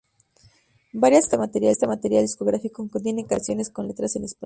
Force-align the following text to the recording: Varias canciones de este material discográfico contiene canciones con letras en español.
Varias 0.93 1.27
canciones 1.27 1.53
de 1.61 1.69
este 1.73 1.85
material 1.85 2.23
discográfico 2.23 2.89
contiene 2.89 3.27
canciones 3.27 3.69
con 3.69 3.87
letras 3.87 4.15
en 4.15 4.23
español. 4.23 4.39